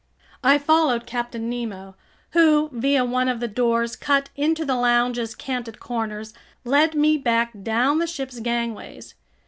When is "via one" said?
2.73-3.29